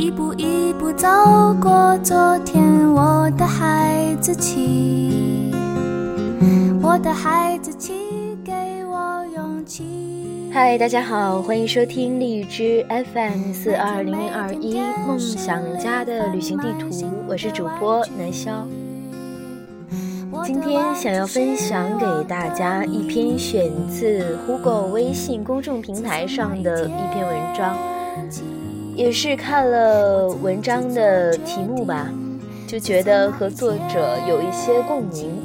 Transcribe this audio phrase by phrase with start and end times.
[0.00, 1.06] 一步一步走
[1.60, 5.52] 过昨天，我的孩子气，
[6.82, 7.92] 我的孩子气，
[8.42, 8.50] 给
[8.86, 10.48] 我勇气。
[10.54, 16.88] 嗨，大家好，欢迎收听荔枝 FM 四二零零二一梦想家的旅行地图，
[17.28, 18.52] 我是主播南潇。
[20.46, 27.76] 今天想要分享给大家一篇选自虎狗微信公众平台上的一篇文章。
[29.00, 32.06] 也是看了文章的题目吧，
[32.66, 35.40] 就觉得和作者有一些共鸣。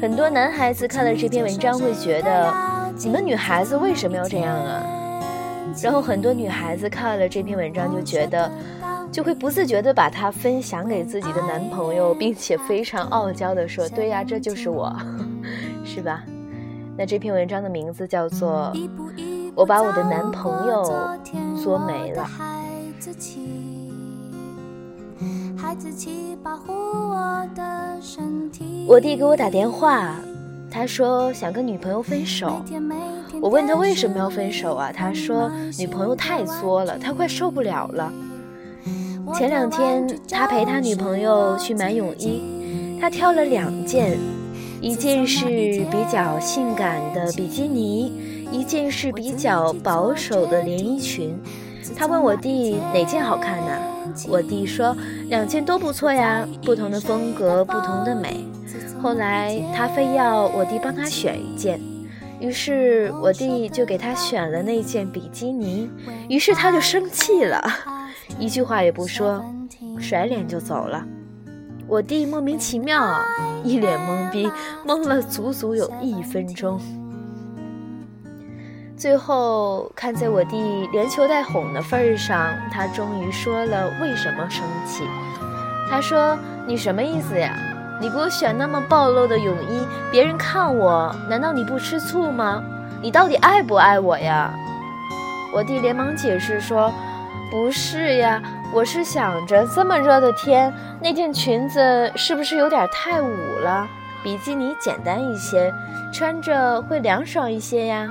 [0.00, 2.52] 很多男孩子看了这篇文章会觉得，
[2.98, 4.82] 你们女孩子为什么要这样啊？
[5.80, 8.50] 然后很多女孩子看了这篇文章就觉得，
[9.12, 14.92] 就会不自觉的把它分享给自己的男朋友，并且非常傲娇的说：“对呀，这就是我，
[15.86, 16.24] 是吧？”
[16.98, 18.72] 那这篇文章的名字叫做
[19.54, 20.82] 《我把我的男朋友
[21.62, 22.24] 作没了》。
[23.02, 23.40] 子气，
[25.56, 28.86] 孩子气，保护我的身体。
[28.88, 30.14] 我弟给我打电话，
[30.70, 32.62] 他说想跟女朋友分手。
[33.40, 34.92] 我问他为什么要分手啊？
[34.94, 38.12] 他说女朋友太作了，他快受不了了。
[39.34, 42.40] 前两天他陪他女朋友去买泳衣，
[43.00, 44.16] 他挑了两件，
[44.80, 48.12] 一件是比较性感的比基尼，
[48.52, 51.36] 一件是比较保守的连衣裙。
[51.96, 53.72] 他问我弟哪件好看呢？
[54.28, 54.94] 我弟说
[55.28, 58.44] 两件都不错呀，不同的风格，不同的美。
[59.02, 61.80] 后来他非要我弟帮他选一件，
[62.38, 65.90] 于是我弟就给他选了那件比基尼。
[66.28, 67.62] 于是他就生气了，
[68.38, 69.44] 一句话也不说，
[69.98, 71.04] 甩脸就走了。
[71.88, 73.18] 我弟莫名其妙，
[73.64, 74.48] 一脸懵逼，
[74.86, 76.80] 懵了足足有一分钟。
[79.02, 85.02] 最后看在我弟连求带哄的份上，他终于说了为什么生气。
[85.90, 86.38] 他说
[86.68, 87.52] ：“你什么意思呀？
[88.00, 92.62] 你给我选那么暴露的泳衣，别人看我，难道你不吃醋吗？
[93.02, 94.54] 你到底爱不爱我呀？”
[95.52, 96.94] 我弟连忙解释说
[97.50, 98.40] ：“不是呀，
[98.72, 103.84] 我是想着这么热的天，那件裙子是不是有点太捂了？
[104.22, 105.74] 比基尼简单一些，
[106.12, 108.08] 穿着会凉爽一些呀。”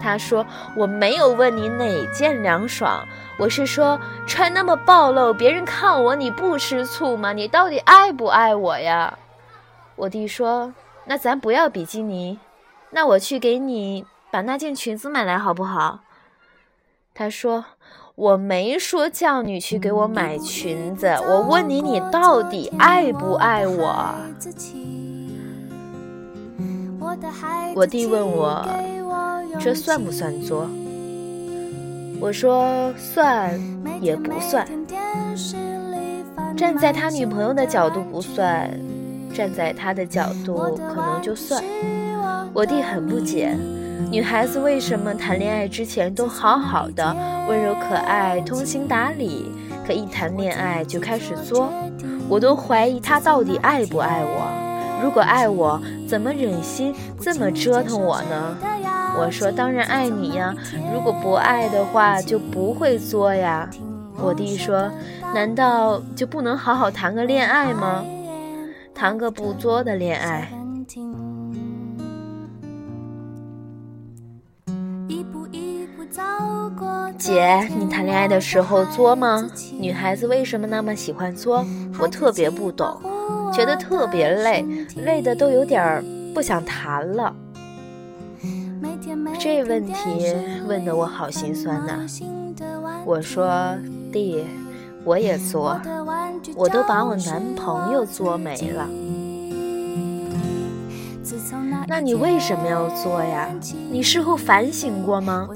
[0.00, 3.04] 他说：“我没有问你哪件凉爽，
[3.38, 7.32] 我是说穿那么暴露，别人看我你不吃醋吗？
[7.32, 9.18] 你到底爱不爱我呀？”
[9.96, 10.72] 我弟说
[11.06, 12.38] ：“那咱不要比基尼，
[12.90, 16.00] 那我去给你把那件裙子买来好不好？”
[17.12, 17.64] 他说
[18.14, 24.14] ：“我没说叫你去给我买裙子，我问你，你到底爱不爱我？”
[27.74, 28.64] 我弟问我。
[29.60, 30.68] 这算不算作？
[32.20, 33.60] 我说算
[34.00, 34.66] 也不算。
[36.56, 38.70] 站在他女朋友的角度不算，
[39.34, 40.56] 站在他的角度
[40.88, 41.62] 可能就算。
[42.54, 43.54] 我弟很不解，
[44.10, 47.14] 女孩子为什么谈恋爱之前都好好的，
[47.48, 49.52] 温柔可爱、通情达理，
[49.86, 51.70] 可一谈恋爱就开始作？
[52.28, 55.02] 我都怀疑他到底爱不爱我。
[55.02, 55.78] 如果爱我，
[56.08, 58.56] 怎么忍心这么折腾我呢？
[59.18, 60.54] 我说当然爱你呀，
[60.92, 63.68] 如果不爱的话就不会作呀。
[64.18, 64.90] 我弟说，
[65.34, 68.04] 难道就不能好好谈个恋爱吗？
[68.94, 70.48] 谈个不作的恋爱。
[77.18, 79.50] 姐，你谈恋爱的时候作吗？
[79.78, 81.64] 女孩子为什么那么喜欢作？
[81.98, 83.00] 我特别不懂，
[83.52, 84.64] 觉得特别累，
[84.96, 87.34] 累的都有点不想谈了。
[89.38, 90.34] 这问题
[90.66, 92.00] 问得我好心酸呐！
[93.04, 93.76] 我说
[94.12, 94.44] 弟，
[95.04, 95.80] 我也作，
[96.56, 98.88] 我都把我男朋友作没了。
[101.88, 103.48] 那你为什么要作呀？
[103.90, 105.48] 你事后反省过吗？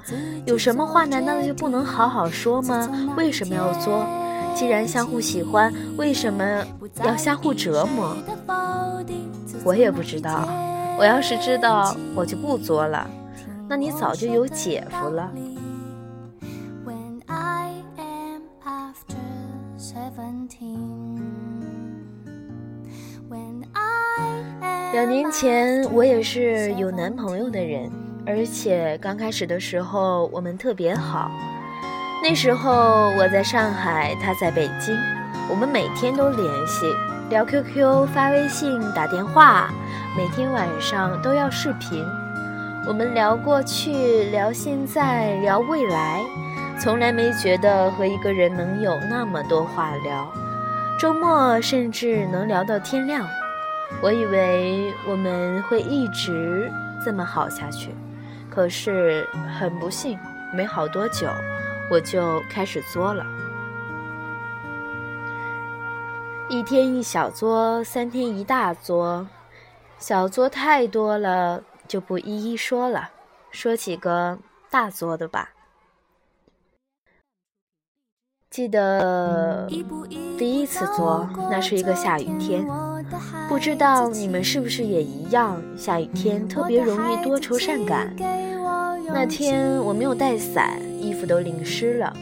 [0.45, 2.89] 有什么话难道就不能好好说吗？
[3.17, 4.05] 为什么要作？
[4.55, 6.45] 既然相互喜欢，为什么
[7.05, 8.17] 要相互折磨？
[9.65, 10.49] 我也不知道。
[10.99, 13.09] 我要是知道，我就不作了。
[13.71, 15.31] 那你早就有姐夫了。
[24.93, 27.89] 两年前，我也是有男朋友的人，
[28.27, 31.31] 而且刚开始的时候我们特别好。
[32.25, 32.73] 那时候
[33.17, 34.99] 我在上海，他在北京，
[35.49, 36.87] 我们每天都联系，
[37.29, 39.71] 聊 QQ、发微信、打电话，
[40.17, 42.05] 每天晚上都要视频。
[42.87, 46.25] 我们聊过去，聊现在，聊未来，
[46.81, 50.27] 从来没觉得和一个人能有那么多话聊，
[50.99, 53.29] 周末甚至能聊到天亮。
[54.03, 56.73] 我以为我们会一直
[57.05, 57.95] 这么好下去，
[58.49, 59.29] 可是
[59.59, 60.19] 很不幸，
[60.53, 61.29] 没好多久，
[61.91, 63.25] 我就开始作了。
[66.49, 69.27] 一天一小作，三天一大作，
[69.99, 73.11] 小作太多了，就不一一说了。
[73.51, 74.39] 说几个
[74.71, 75.51] 大作的吧。
[78.49, 79.69] 记得
[80.39, 82.65] 第一次作，那是一个下雨天，
[83.49, 88.15] 不知道你们是不是也一样，下雨天特别容易多愁善感。
[89.09, 92.17] 那天我没有带伞，衣服都淋湿了，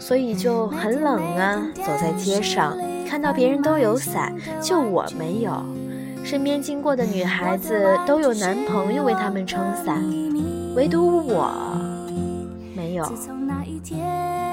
[0.00, 1.64] 所以就很冷啊。
[1.76, 2.76] 走在街上，
[3.08, 5.64] 看到别人都有伞，就我没有。
[6.24, 10.02] 身边经过的女孩子都有男朋友为她们撑伞，
[10.74, 11.50] 唯独我
[12.74, 13.04] 没有。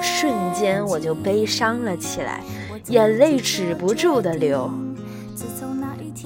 [0.02, 2.42] 瞬间我就悲伤了起来，
[2.88, 4.70] 眼泪止不住的流。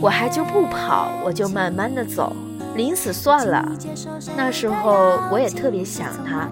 [0.02, 2.34] 我还就不跑，我就慢慢的走，
[2.76, 3.64] 临死算了。
[4.36, 6.50] 那时候我也特别想他，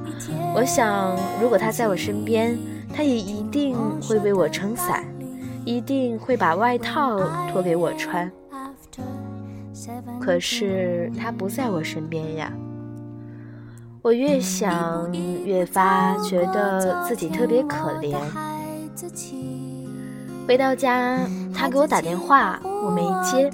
[0.53, 2.57] 我想如果他在我身边，
[2.94, 5.03] 他也一定会为我撑伞，
[5.65, 7.19] 一定会把外套
[7.51, 8.31] 脱给我穿。
[10.19, 12.51] 可是他不在我身边呀。
[14.01, 15.11] 我越想
[15.45, 18.17] 越发觉得自己特别可怜。
[20.47, 21.19] 回到家，
[21.53, 23.49] 他给我打电话，我没接，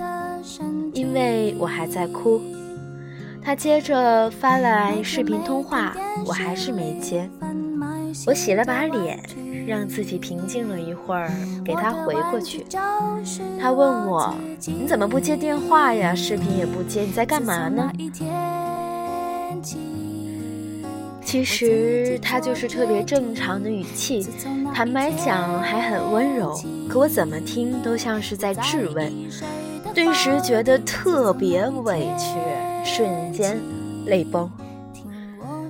[0.93, 2.41] 因为我还在哭。
[3.41, 5.95] 他接着发来视频通话，
[6.25, 7.29] 我还是没接。
[8.25, 9.19] 我洗了把脸，
[9.67, 11.29] 让自己平静了一会儿，
[11.65, 12.65] 给他回过去。
[13.59, 14.33] 他问我
[14.65, 16.15] ：“你怎么不接电话呀？
[16.15, 17.91] 视频也不接，你在干嘛呢？”
[21.21, 24.25] 其实他就是特别正常的语气，
[24.73, 29.11] 坦白讲还很温柔，可我怎么听都像是在质问，
[29.93, 32.37] 顿时觉得特别委屈，
[32.85, 33.59] 瞬间
[34.05, 34.49] 泪崩。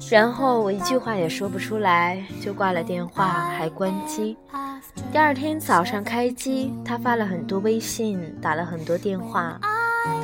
[0.09, 4.37] 然后我一句话也说不出来，就挂了电话，还关机。
[5.11, 9.59] 第二天早上开机，他发了很多微信，打了很多电话，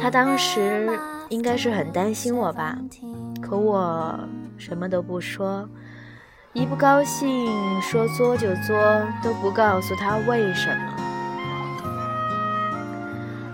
[0.02, 0.90] 他当时
[1.30, 2.78] 应该是很担心我吧，
[3.42, 4.18] 可我。
[4.56, 5.68] 什么都不说，
[6.54, 7.52] 一不高兴
[7.82, 8.78] 说作就作，
[9.22, 10.94] 都不告诉他为什么。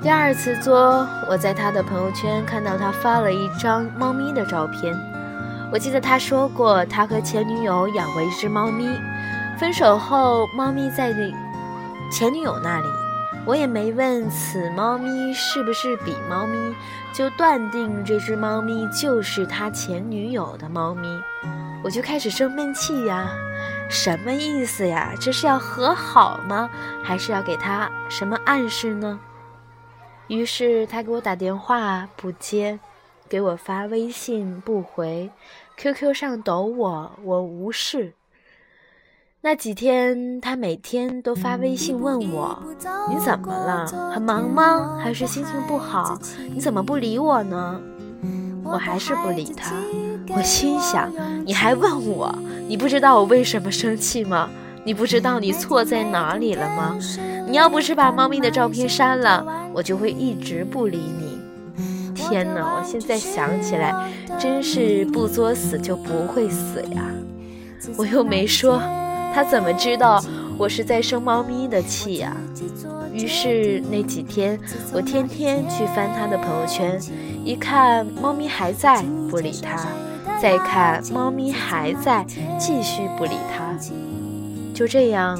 [0.01, 4.93] 第二次作，我在他的朋友圈看到他发了一张猫咪的照片。
[5.71, 8.87] 我记得他说过，他和前女友养过一只猫咪，
[9.59, 11.13] 分手后猫咪在
[12.11, 12.87] 前女友那里。
[13.45, 16.75] 我也没问此猫咪是不是彼猫咪，
[17.13, 21.07] 就断定这只猫咪就是他前女友的猫咪，
[21.83, 23.29] 我就开始生闷气呀，
[23.89, 25.13] 什么意思呀？
[25.19, 26.69] 这是要和好吗？
[27.03, 29.19] 还是要给他什么暗示呢？
[30.27, 32.79] 于是他给我打电话不接，
[33.29, 35.29] 给我发微信不回
[35.77, 38.13] ，QQ 上抖我，我无视。
[39.41, 42.59] 那几天，他每天都发微信问我
[43.07, 43.85] ：“你怎么了？
[44.11, 44.97] 很忙吗？
[44.99, 46.19] 还是心情不好？
[46.51, 47.79] 你怎么不理我呢？”
[48.65, 49.75] 我还是不理他。
[50.35, 51.11] 我心想
[51.45, 52.35] ：“你还问我？
[52.67, 54.49] 你不知道我为什么生气吗？
[54.83, 56.97] 你不知道你错在哪里了吗？
[57.47, 61.28] 你要不是把猫咪的照片删了，我就会一直不理你。”
[62.29, 62.75] 天哪！
[62.77, 63.91] 我现在想起来，
[64.39, 67.03] 真是不作死就不会死呀！
[67.97, 68.79] 我又没说。
[69.33, 70.23] 他怎么知道
[70.57, 72.35] 我是在生猫咪的气呀？
[73.11, 74.59] 于是那几天，
[74.93, 76.99] 我天天去翻他的朋友圈，
[77.43, 79.87] 一看猫咪还在，不理他；
[80.39, 82.23] 再看猫咪还在，
[82.57, 83.75] 继续不理他。
[84.73, 85.39] 就这样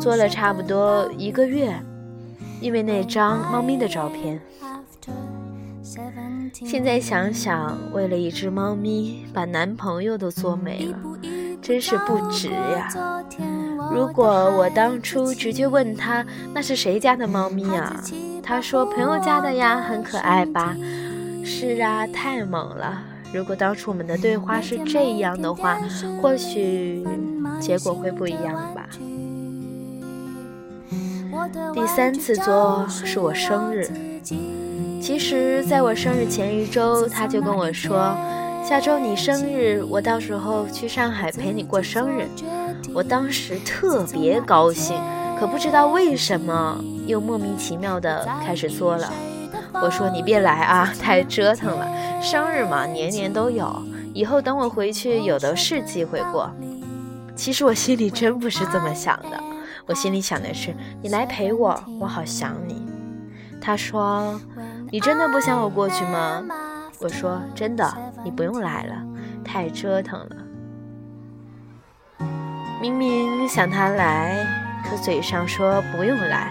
[0.00, 1.74] 做了差不多一个月，
[2.60, 4.40] 因为那张猫咪的照片。
[6.52, 10.96] 现在想想，为了一只猫咪，把男朋友都做没了。
[11.60, 12.88] 真是不值呀！
[13.92, 18.00] 如果我当初直接问他那是谁家的猫咪啊？
[18.42, 20.76] 他说朋友家的呀，很可爱吧？
[21.44, 23.02] 是啊，太猛了！
[23.32, 25.78] 如果当初我们的对话是这样的话，
[26.22, 27.04] 或许
[27.60, 28.86] 结果会不一样吧。
[31.74, 33.88] 第三次做是我生日，
[35.00, 38.14] 其实在我生日前一周，他就跟我说。
[38.62, 42.28] 下周你生日，我到时候去上海陪你过生日。
[42.94, 45.00] 我当时特别高兴，
[45.38, 49.10] 可不知道为什么又莫名其妙的开始作了。
[49.72, 51.88] 我说你别来啊，太折腾了。
[52.22, 56.50] 生日嘛，年年都有，以后等我回去有的是机会过。
[57.34, 59.42] 其实我心里真不是这么想的，
[59.86, 62.86] 我心里想的是你来陪我，我好想你。
[63.62, 64.40] 他说
[64.90, 66.42] ：“你真的不想我过去吗？”
[67.00, 67.90] 我说：“真的，
[68.24, 68.94] 你不用来了，
[69.44, 70.36] 太折腾了。”
[72.80, 74.44] 明明想他来，
[74.84, 76.48] 可嘴上说不用来，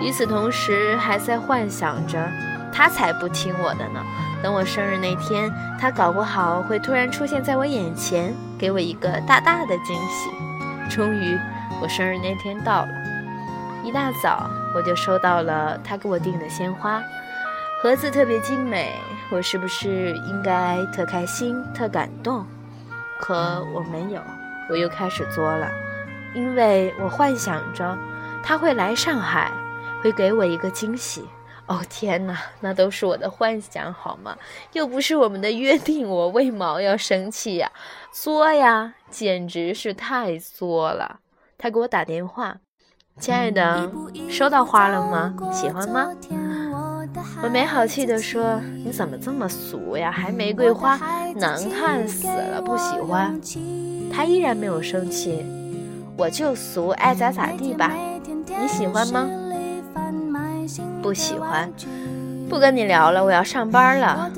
[0.00, 2.28] 与此同时还在幻想着
[2.72, 4.00] 他才不听我的呢。
[4.40, 10.30] 等我生日那天，他搞不好会突然出现在我眼前，给我一个大大的惊喜。
[10.88, 11.36] 终于，
[11.82, 12.88] 我生日那天到了，
[13.84, 17.02] 一大早我就收到了他给我订的鲜花，
[17.80, 18.92] 盒子特别精美。
[19.30, 22.44] 我是不是应该特开心、特感动？
[23.20, 24.20] 可我没有。
[24.68, 25.70] 我又开始作了，
[26.34, 27.96] 因为我幻想着
[28.42, 29.52] 他会来上海，
[30.02, 31.24] 会给我一个惊喜。
[31.66, 34.36] 哦天哪，那都是我的幻想好吗？
[34.72, 37.70] 又不是我们的约定，我为毛要生气呀？
[38.10, 41.20] 作呀，简直是太作了！
[41.56, 42.56] 他给我打电话，
[43.20, 43.90] 亲爱的，
[44.28, 45.34] 收到花了吗？
[45.52, 46.10] 喜欢吗？
[47.42, 50.10] 我没好气地说：“你怎么这么俗呀？
[50.10, 50.98] 还玫瑰花，
[51.36, 53.38] 难看死了，不喜欢。”
[54.12, 55.44] 他依然没有生气，
[56.16, 57.92] 我就俗，爱咋咋地吧。
[58.60, 59.28] 你喜欢吗？
[61.02, 61.70] 不喜欢，
[62.48, 64.30] 不跟你聊了，我要上班了。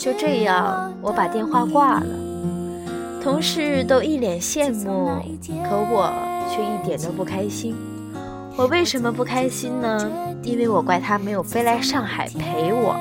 [0.00, 2.06] 就这样，我把电话挂了。
[3.22, 5.10] 同事都一脸羡慕，
[5.68, 6.12] 可我
[6.50, 7.74] 却一点都不开心。
[8.56, 10.10] 我为什么不开心呢？
[10.42, 12.94] 因为我怪他没有飞来上海陪我，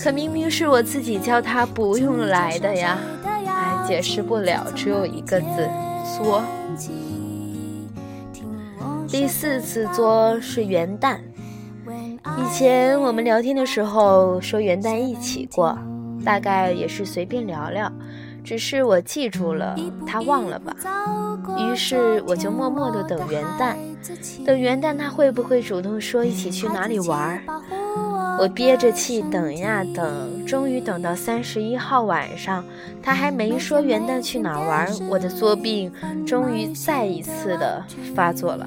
[0.00, 2.98] 可明明是我自己叫他不用来的呀。
[3.86, 5.68] 解释不了，只有一个字：
[6.16, 6.42] 作。
[9.08, 11.18] 第四次作是元旦。
[12.38, 15.76] 以前我们聊天的时候说元旦一起过，
[16.24, 17.92] 大概也是随便聊聊，
[18.44, 20.74] 只是我记住了，他忘了吧。
[21.58, 23.74] 于是我就默默的等元旦，
[24.44, 27.40] 等元旦他会不会主动说一起去哪里玩？
[28.38, 32.64] 我憋着气等呀等，终于等到三十一号晚上，
[33.02, 35.92] 他还没说元旦去哪玩，我的作病
[36.26, 37.84] 终于再一次的
[38.14, 38.66] 发作了。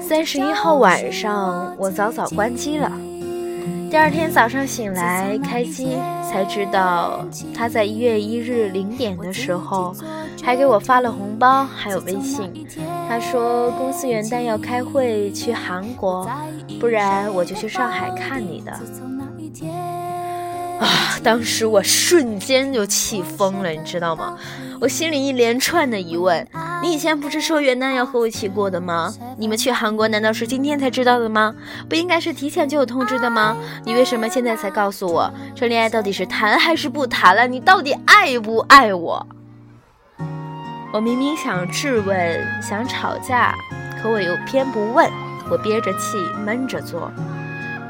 [0.00, 2.92] 三十一号晚上，我早早关机了。
[3.90, 5.96] 第二天早上醒来开机，
[6.30, 9.92] 才知道他在一月一日零点的时候，
[10.40, 12.66] 还给我发了红包，还有微信。
[13.08, 16.30] 他说公司元旦要开会去韩国，
[16.78, 18.70] 不然我就去上海看你的。
[20.78, 21.09] 啊！
[21.22, 24.36] 当时我瞬间就气疯了，你知道吗？
[24.80, 26.46] 我心里一连串的疑问：
[26.82, 29.12] 你以前不是说元旦要和我一起过的吗？
[29.36, 31.54] 你们去韩国难道是今天才知道的吗？
[31.88, 33.54] 不应该是提前就有通知的吗？
[33.84, 35.30] 你为什么现在才告诉我？
[35.54, 37.46] 这恋爱到底是谈还是不谈了？
[37.46, 39.26] 你到底爱不爱我？
[40.92, 43.54] 我明明想质问，想吵架，
[44.02, 45.08] 可我又偏不问，
[45.50, 47.12] 我憋着气闷着做。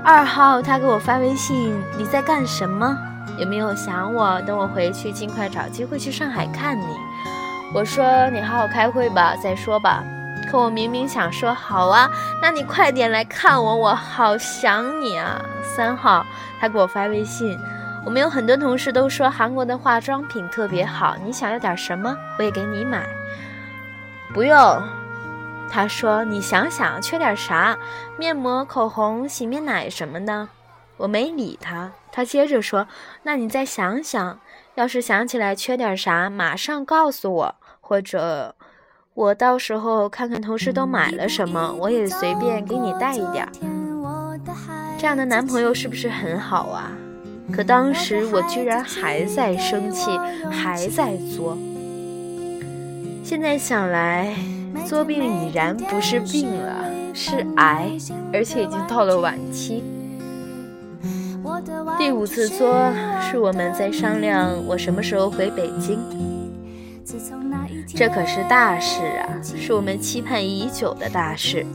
[0.05, 2.97] 二号，他给我发微信：“你在干什么？
[3.41, 4.41] 有没有想我？
[4.43, 6.85] 等我回去，尽快找机会去上海看你。”
[7.75, 10.05] 我说：“你好好开会吧，再说吧。”
[10.51, 12.11] 可我明明想说：“好啊，
[12.43, 16.27] 那你快点来看我，我好想你啊。”三号，
[16.61, 17.57] 他给我发微信
[18.05, 23.07] ：“我们有很多同事都说韩国的化妆品特别好，你想要点什么，我也给你买。”
[24.35, 24.83] 不用。
[25.71, 27.79] 他说：“你想想，缺点啥？
[28.19, 30.49] 面膜、口红、洗面奶什么的。”
[31.01, 31.93] 我没理他。
[32.13, 32.87] 他接着说
[33.25, 34.41] ：“那你再想想，
[34.75, 38.55] 要是想起来缺点啥，马上告诉我，或者
[39.15, 43.49] 我到时候看看同事都买了什么，我也随便给你带一点。
[44.99, 46.93] 这样的男朋友是不是很好啊？”
[47.53, 50.17] 可当时我居然还在生气，
[50.51, 51.57] 还在作。
[53.25, 54.35] 现在想来。
[54.87, 57.91] 作病已然不是病了，是癌，
[58.33, 59.83] 而且已经到了晚期。
[62.01, 62.91] 第五次作
[63.21, 65.99] 是我们在商量我什么时候回北京。
[67.95, 71.67] 这可是大事啊，是我们期盼已久的大事。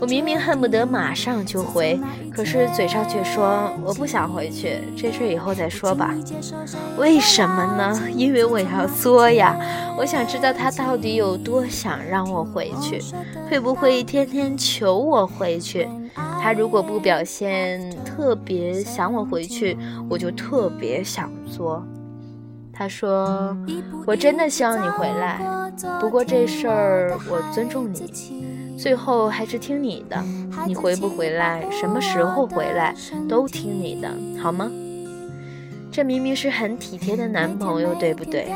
[0.00, 1.98] 我明明恨不得马上就回，
[2.30, 6.14] 可是嘴上却说我不想回去，这事以后再说吧。
[6.98, 7.98] 为什么呢？
[8.14, 9.56] 因为我要作呀！
[9.96, 13.00] 我想知道他到底有多想让我回去，
[13.48, 15.88] 会不会天天求我回去？
[16.42, 19.78] 他如果不表现特别想我回去，
[20.10, 21.82] 我就特别想作。
[22.74, 23.56] 他说
[24.04, 25.40] ：“我真的希望你回来，
[26.00, 30.20] 不过这事儿我尊重你，最后还是听你的。
[30.66, 32.94] 你回不回来，什么时候回来，
[33.28, 34.10] 都听你的，
[34.42, 34.70] 好吗？
[35.92, 38.52] 这明明是很体贴的男朋友，对不对？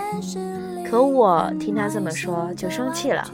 [0.90, 3.24] 可我听他这么说就生气了，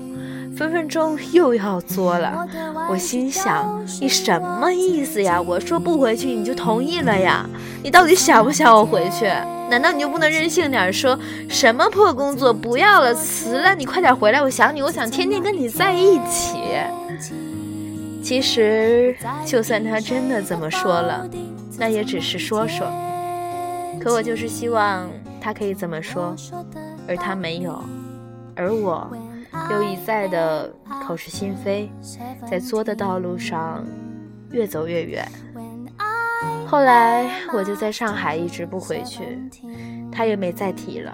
[0.56, 2.46] 分分钟又要作了。
[2.88, 5.40] 我心想，你什么意思呀？
[5.40, 7.48] 我说不回去你就同意了呀？
[7.82, 9.26] 你到底想不想我回去？
[9.70, 11.18] 难道你就不能任性点，说
[11.48, 13.74] 什么破工作不要了，辞了？
[13.74, 16.58] 你快点回来，我想你，我想天天跟你在一起。
[18.22, 21.28] 其实，就算他真的这么说了，
[21.78, 22.86] 那也只是说说。
[24.00, 25.08] 可我就是希望
[25.40, 26.36] 他可以这么说，
[27.08, 27.82] 而他没有，
[28.54, 29.10] 而我
[29.70, 30.72] 又一再的
[31.06, 31.90] 口是心非，
[32.50, 33.84] 在作的道路上
[34.50, 35.26] 越走越远。
[36.66, 39.38] 后来我就在上海一直不回去，
[40.10, 41.12] 他也没再提了。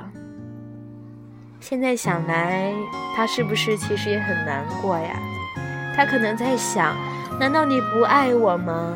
[1.60, 2.72] 现在想来，
[3.14, 5.20] 他是不是其实也很难过呀？
[5.94, 6.96] 他可能在想：
[7.38, 8.94] 难道你不爱我吗？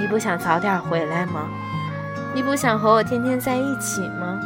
[0.00, 1.48] 你不想早点回来吗？
[2.34, 4.40] 你不想和我天天在一起吗？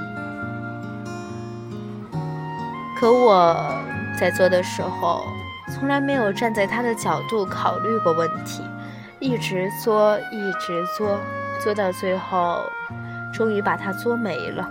[2.98, 3.54] 可我
[4.22, 5.26] 在做的时候，
[5.66, 8.62] 从来没有站在他的角度考虑过问题，
[9.18, 11.18] 一直作，一直作。
[11.60, 12.62] 做到最后，
[13.34, 14.70] 终于把他作没了。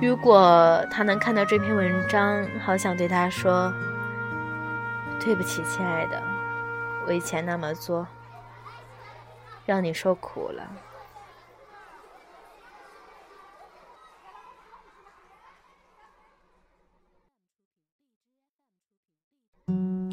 [0.00, 3.70] 如果他能看到这篇文章，好想对他说
[5.20, 6.22] ：“对不起，亲爱的，
[7.06, 8.06] 我以前那么作，
[9.66, 10.62] 让你受苦了。”
[19.64, 20.11] 一步一步走过昨天。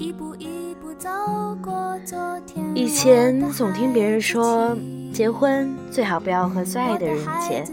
[2.76, 4.76] 以前总听别人说，
[5.14, 7.64] 结婚最好不要和最爱的人结，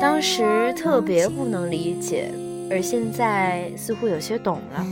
[0.00, 2.30] 当时特别不能理解，
[2.70, 4.86] 而现在似乎有些懂了。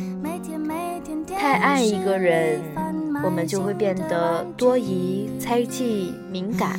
[1.36, 2.60] 太爱一个人，
[3.22, 6.78] 我们就会变得多疑、猜忌、敏感，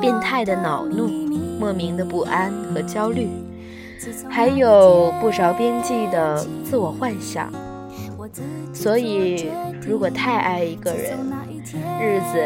[0.00, 1.08] 变态的恼怒，
[1.58, 3.28] 莫名的不安和焦虑，
[4.28, 7.50] 还有不着边际的自我幻想。
[8.80, 9.50] 所以，
[9.84, 11.18] 如果太爱一个人，
[12.00, 12.38] 日子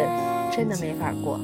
[0.50, 1.38] 真的没法过。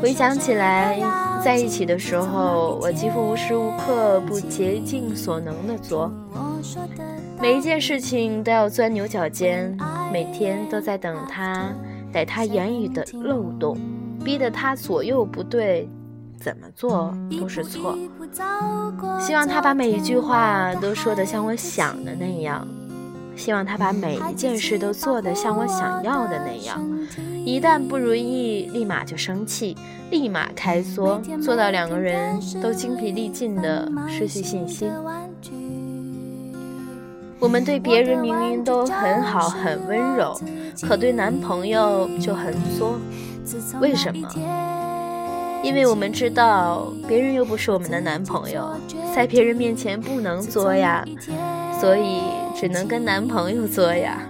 [0.00, 0.98] 回想起来，
[1.44, 6.10] 在一起的时候，我几乎无时无刻不竭尽所能的做，
[7.38, 9.76] 每一件事情都要钻牛角尖，
[10.10, 11.70] 每天都在等他
[12.10, 13.76] 逮他言语的漏洞，
[14.24, 15.86] 逼得他左右不对。
[16.40, 17.96] 怎么做都是错。
[19.20, 22.66] 希望他把每一句话都说得像我想的那样，
[23.36, 26.80] 希望他把每一件事都做得像我想要的那样。
[27.44, 29.76] 一旦不如意，立马就生气，
[30.10, 34.90] 立马开缩，做到两个人都精疲力尽的失去信心。
[37.40, 40.40] 我们对别人明明都很好很温柔，
[40.82, 42.96] 可对男朋友就很作，
[43.80, 44.28] 为什么？
[45.64, 48.70] 因为我们知道别人又不是我们的男朋友，
[49.14, 51.04] 在别人面前不能作呀，
[51.82, 52.22] 所以
[52.54, 54.20] 只能跟男朋友作呀。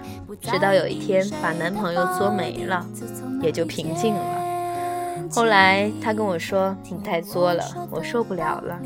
[0.40, 2.86] 直到有一天把男朋友作没了，
[3.42, 4.40] 也就平静了。
[5.30, 8.80] 后来他跟我说：“你太作了，我受不了了。”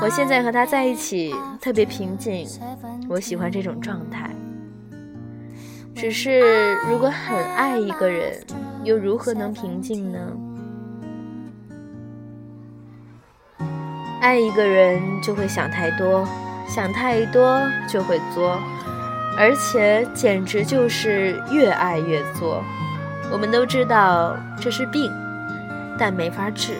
[0.00, 2.46] 我现在和他在一起特别平静，
[3.08, 4.30] 我喜欢这种状态。
[5.92, 8.40] 只是如果很爱一个人。
[8.82, 10.18] 又如何能平静呢？
[14.22, 16.26] 爱一个人就会想太多，
[16.72, 18.56] 想太多就会作，
[19.36, 22.62] 而且简直就是越爱越作。
[23.32, 25.12] 我们都知道这是病，
[25.98, 26.74] 但没法治。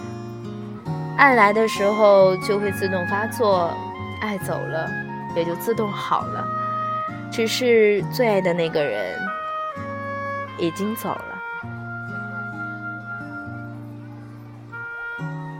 [1.18, 3.76] 爱来的时候就会自动发作，
[4.22, 4.88] 爱走了
[5.35, 6.46] 也就自动好了。
[7.33, 9.16] 只是最爱的那个人
[10.57, 11.24] 已经走了。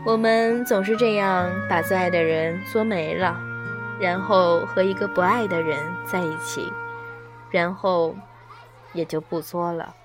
[0.05, 3.37] 我们总是这样把最爱的人作没了，
[4.01, 6.73] 然后和一个不爱的人在一起，
[7.51, 8.15] 然后
[8.93, 9.95] 也就不作了。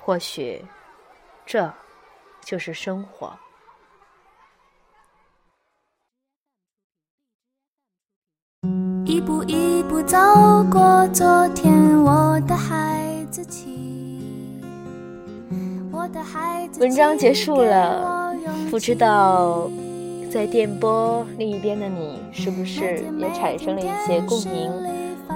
[0.00, 0.64] 或许，
[1.44, 1.70] 这
[2.40, 3.38] 就是生活。
[9.04, 10.16] 一步一步走
[10.70, 14.58] 过昨天，我的孩子气，
[15.92, 16.80] 我的孩子。
[16.80, 18.32] 文章结束了。
[18.70, 19.70] 不知道，
[20.32, 24.72] 在电波另一边的你，是不是也产生了一些共鸣？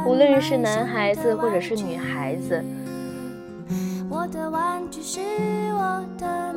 [0.07, 2.65] 无论是男孩子或者是女孩子，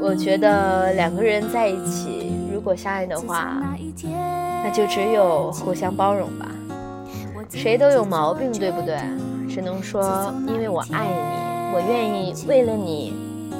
[0.02, 3.62] 我觉得两个人在一起，如果相爱的话，
[4.64, 6.50] 那就只有互相包容吧。
[7.50, 8.98] 谁都有毛病，对不对？
[9.54, 13.14] 只能说，因为我爱你，我愿意为了你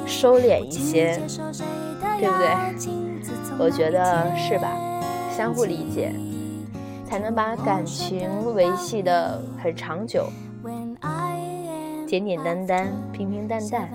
[0.06, 1.20] 收敛一些，
[2.18, 2.99] 对不对？
[3.62, 4.74] 我觉得是吧？
[5.30, 6.14] 相互理解，
[7.04, 10.30] 才能把感情维系的很长久。
[12.06, 13.90] 简简单单，平平淡淡，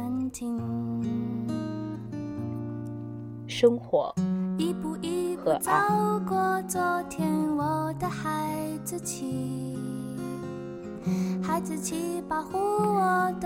[3.47, 4.13] 生活
[5.43, 5.82] 和爱。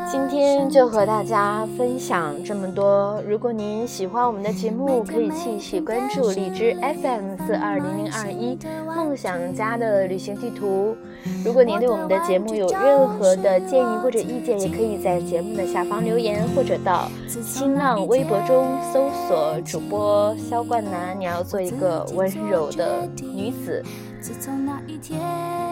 [0.09, 3.21] 今天就和大家分享这么多。
[3.27, 10.95] 如果您喜欢我们的节目，可以继续关注荔枝 FM 四二零零二一梦想家的旅行地图。
[11.43, 21.19] 如果您对我们的节目有任何的建议或者意见，也可以在节目的下方留言，或者到新浪微博中搜索主播肖冠南。
[21.19, 23.83] 你要做一个温柔的女子。
[24.21, 25.68] 自从那一天。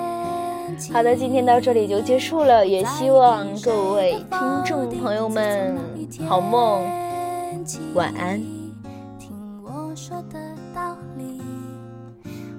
[0.91, 5.77] 好的，今天到这里就结束了，也希望各位听众朋友们
[6.27, 6.83] 好梦，
[7.93, 8.41] 晚安。
[9.17, 9.31] 听
[9.63, 10.39] 我说的
[10.73, 11.41] 道理。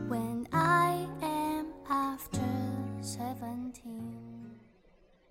[0.09, 2.41] When I am after
[3.03, 4.28] seventeen。